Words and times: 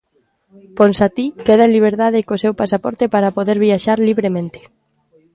Ponsatí 0.77 1.25
queda 1.45 1.63
en 1.67 1.73
liberdade 1.77 2.17
e 2.19 2.25
co 2.27 2.41
seu 2.43 2.53
pasaporte 2.61 3.03
para 3.13 3.35
poder 3.37 3.57
viaxar 3.65 3.97
libremente. 4.07 4.59